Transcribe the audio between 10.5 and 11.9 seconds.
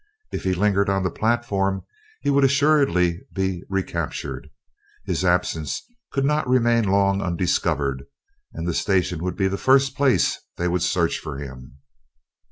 they would search for him.